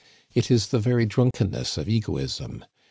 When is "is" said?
0.49-0.69